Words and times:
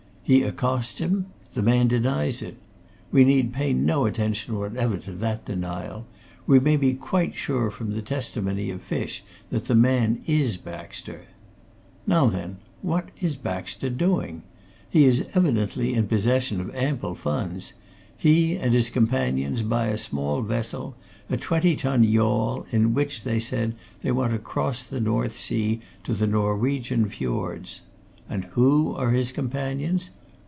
He 0.23 0.43
accosts 0.43 0.99
him 0.99 1.25
the 1.55 1.61
man 1.61 1.89
denies 1.89 2.41
it. 2.41 2.55
We 3.11 3.25
need 3.25 3.51
pay 3.51 3.73
no 3.73 4.05
attention 4.05 4.57
whatever 4.57 4.95
to 4.99 5.11
that 5.13 5.43
denial: 5.43 6.05
we 6.47 6.57
may 6.57 6.77
be 6.77 6.93
quite 6.93 7.35
sure 7.35 7.69
from 7.69 7.91
the 7.91 8.01
testimony 8.01 8.69
of 8.69 8.81
Fish 8.81 9.25
that 9.49 9.65
the 9.65 9.75
man 9.75 10.21
is 10.27 10.55
Baxter. 10.55 11.23
Now 12.07 12.27
then, 12.27 12.59
what 12.81 13.09
is 13.19 13.35
Baxter 13.35 13.89
doing? 13.89 14.43
He 14.89 15.03
is 15.03 15.27
evidently 15.33 15.93
in 15.93 16.07
possession 16.07 16.61
of 16.61 16.73
ample 16.73 17.13
funds 17.13 17.73
he 18.15 18.55
and 18.55 18.73
his 18.73 18.89
companions 18.89 19.63
buy 19.63 19.87
a 19.87 19.97
small 19.97 20.43
vessel, 20.43 20.95
a 21.29 21.35
twenty 21.35 21.75
ton 21.75 22.05
yawl, 22.05 22.65
in 22.71 22.93
which, 22.93 23.23
they 23.25 23.41
said, 23.41 23.75
they 24.01 24.13
want 24.13 24.31
to 24.31 24.39
cross 24.39 24.81
the 24.83 25.01
North 25.01 25.35
Sea 25.37 25.81
to 26.05 26.13
the 26.13 26.27
Norwegian 26.27 27.09
fiords. 27.09 27.81
And 28.29 28.45
who 28.45 28.95
are 28.95 29.11
his 29.11 29.33
companions? 29.33 30.11